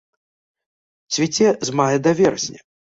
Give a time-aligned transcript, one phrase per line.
[1.13, 2.61] Цвіце з мая да верасня.